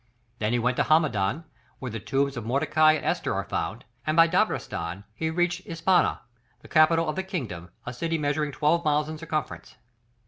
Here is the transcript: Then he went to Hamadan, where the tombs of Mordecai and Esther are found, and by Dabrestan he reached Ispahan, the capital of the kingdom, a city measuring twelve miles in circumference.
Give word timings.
Then 0.39 0.51
he 0.51 0.57
went 0.57 0.77
to 0.77 0.83
Hamadan, 0.85 1.43
where 1.77 1.91
the 1.91 1.99
tombs 1.99 2.35
of 2.35 2.43
Mordecai 2.43 2.93
and 2.93 3.05
Esther 3.05 3.35
are 3.35 3.43
found, 3.43 3.85
and 4.03 4.17
by 4.17 4.25
Dabrestan 4.27 5.03
he 5.13 5.29
reached 5.29 5.67
Ispahan, 5.67 6.17
the 6.61 6.67
capital 6.67 7.07
of 7.07 7.15
the 7.15 7.21
kingdom, 7.21 7.69
a 7.85 7.93
city 7.93 8.17
measuring 8.17 8.51
twelve 8.51 8.83
miles 8.83 9.07
in 9.09 9.19
circumference. 9.19 9.75